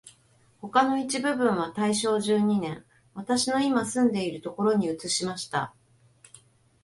[0.61, 5.75] 他の一部分は大正十二年、私のいま住んでいるところに移しました